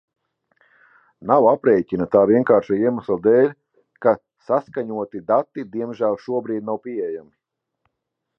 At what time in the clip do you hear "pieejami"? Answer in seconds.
6.89-7.33